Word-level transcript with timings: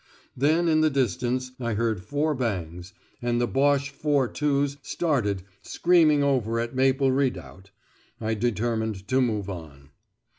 Then 0.35 0.67
in 0.67 0.81
the 0.81 0.89
distance 0.89 1.51
I 1.59 1.75
heard 1.75 2.03
four 2.03 2.33
bangs, 2.33 2.91
and 3.21 3.39
the 3.39 3.45
Boche 3.45 3.93
4·2's 3.93 4.77
started, 4.81 5.43
screaming 5.61 6.23
over 6.23 6.59
at 6.59 6.73
Maple 6.73 7.11
Redoubt. 7.11 7.69
I 8.19 8.33
determined 8.33 9.07
to 9.09 9.21
move 9.21 9.47
on. 9.47 9.91